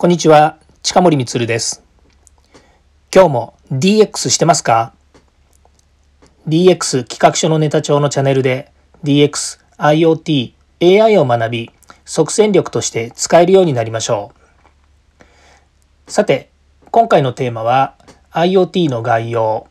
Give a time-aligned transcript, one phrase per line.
[0.00, 1.82] こんにちは、近森光です。
[3.12, 4.92] 今日も DX してますか
[6.46, 8.70] ?DX 企画書のネタ帳のチャンネルで
[9.02, 10.52] DX、IoT、
[11.02, 11.72] AI を学び、
[12.04, 14.30] 即戦力として使えるようになりましょ
[16.06, 16.12] う。
[16.12, 16.50] さて、
[16.92, 17.96] 今回のテーマは
[18.30, 19.66] IoT の概要、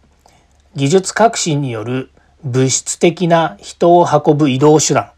[0.75, 2.09] 技術革新による
[2.44, 5.12] 物質的な人を運ぶ移動手段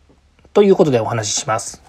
[0.54, 1.89] ということでお話しします。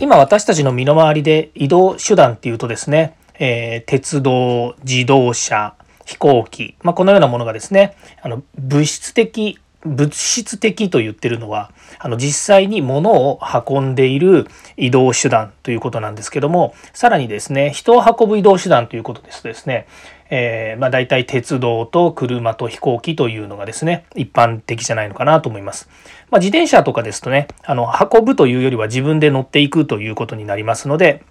[0.00, 5.74] 今私たちの身の回りで移動手段っていうとですね、えー、鉄道、自動車、
[6.06, 19.86] 飛行機、まあ、このようなものがですね、あの物質的物質的と言ってるのはあの実際に物を運んでいる移動手段ということなんですけどもさらにですね人を運ぶ移動手段ということですとですね、
[20.30, 25.88] えー、まあ、大体鉄道と車と飛行機というのがですね一般的じゃないのかなと思います。
[26.30, 31.24] まあ、自転車とかですとねあの運ぶというよりは自分で乗っていくということになりますので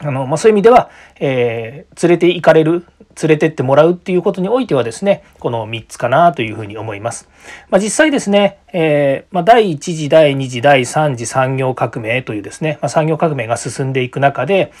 [0.00, 2.84] あの、まあ、そういう意味では、えー、連れて行かれる
[3.20, 7.28] 連れてってもらうっていうことにおいてはですね、この3つかなというふうに思います。
[7.68, 14.72] まあ、実際ですね、えー、まあ、第1次、第2次、第3次産業革命というですね、まあ、産業革命が進んでいく中で、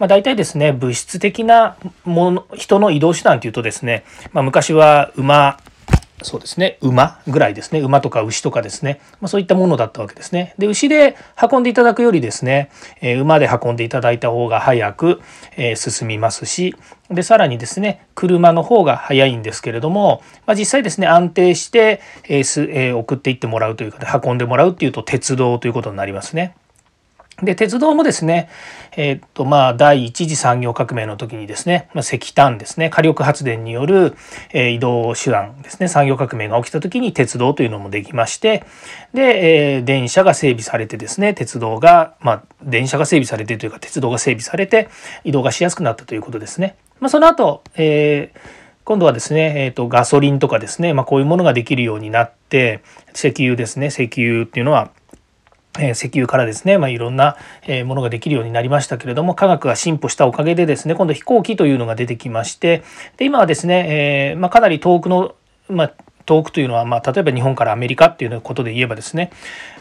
[0.00, 5.58] まあ、大体ですね、物質的なもの、人の移動手段というとですね、まあ、昔は馬、
[6.24, 10.54] そうですね馬ぐらいですね馬とか牛とかですね、まあ、そういったものだったわけですね。
[10.58, 11.16] で牛で
[11.50, 15.20] 運んでいただくよりですね、えー、馬で運んでいただいた方が早く、
[15.56, 16.74] えー、進みますし
[17.10, 26.54] でさらにですね車の方が早いんですけれども、まあ、実際ですね安定して、えー、送っていってもらうというか、運んでもらうっていうと鉄道ということになりますね。
[27.42, 28.48] で鉄道もですね、
[28.96, 34.16] えー、っとまあ第一次産業革命の時にですね、まあ、石炭ですね火力発電による、
[34.52, 38.64] えー、移動手段ですね産業革命が起きた時に鉄道というのもできまして
[39.12, 44.88] で、えー、電車が整備されてですね鉄道がまあ電車が整備されてというか鉄道が整備されて
[45.24, 46.76] 移動がしやすくなったということですね。
[47.00, 52.82] まあ、その後、えー今度はですね、えーと、ガソリンとかですね、ま、こういうものができるようになって
[53.14, 54.90] 石油ですね石油っていうのは
[55.78, 57.36] え石油からですね、まあ、いろんな
[57.66, 62.84] えものができるようになりましたけれども科学が進歩したおかげでですね今度飛行機というのが出てきまして
[63.16, 65.34] で今はですね、えー、まあ、かなり遠くの、
[65.68, 65.92] まあ、
[66.26, 69.30] 遠くというのは、ま、例えば日本からアメリカっていうことで言えばですね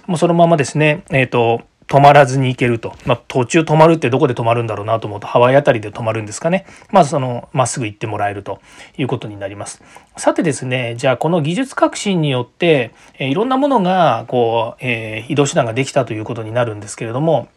[0.08, 1.62] もうそのままですね、えーと
[1.94, 8.62] 止まらずに行けると、まあ、途中止まるってどこで止まるんだろうなと思うとハワイあたりで止まるんですかねまずそのまっすぐ行ってもらえると
[8.98, 9.84] いうことになります
[10.18, 17.48] さてですねじゃあこの技術革新によって、えー、いろんなものがこう、えー、移動手段ができたということになるんですけれども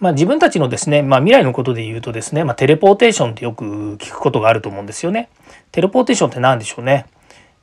[0.00, 5.30] まあ、自分たちのですね、まあ、未来のことで言うとですね、まあ、テレポーテーションってよく聞くことがあると思うんですよね。
[5.70, 7.06] テレポーテーションって何でしょうね。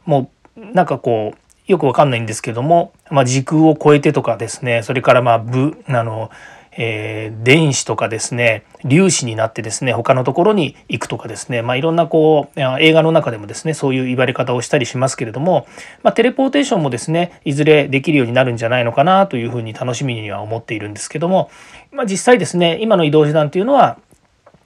[0.05, 1.40] もうなんかこう
[1.71, 6.29] よくわかんないんですけども、まあ、時空を超えてとかですねそれからまあ部あの、
[6.73, 15.65] えー、電子とかですね粒子になってですね他のところに行くとかですね、まあ、いろんなこう映画の中でもですねそういう言われ方をしたりしますけれども、
[16.03, 21.49] まあ、テレポーテーションもですねいずれできるようになるんじゃないのかなというふうに楽しみには思っているんですけども、
[21.93, 23.97] まあ、実際ですね今の移動手段というのは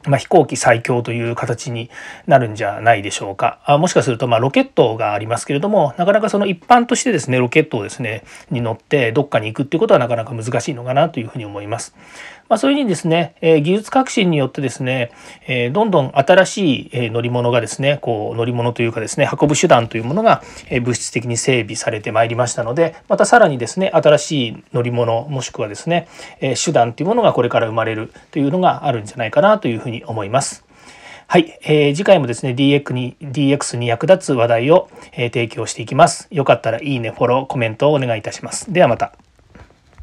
[0.08, 1.90] まあ、飛行機最強という形に
[2.28, 3.60] なるんじゃないでしょうか。
[3.66, 11.96] あもしかするとまあロケットがありますけれどもなかなかその一般としてですねロケットをですねに乗ってどっかに行くっていうことはなかなか難しいのかなというふうに思います。
[12.48, 15.12] まあ、そういうふうにですね、えー、技術革新によってですね、
[15.48, 26.08] えー、どんどん新しい、え乗り物がですねこう乗り物というかですね運ぶ手段というものが、え物質的に整備されてまいりましたのでまたさらにですね新しい乗り物もしくはですね、
[26.40, 30.66] え手段というものがこれから生まれるというのがあるんじゃないかなというふうに思います。
[31.28, 36.28] はい、えー、次回もですね DX に DX に役立つ話題を、えー、提供していきます。
[36.32, 38.72] よかったらいいね、フォロー、コメントをお願いいたします。
[38.72, 39.14] ではまた。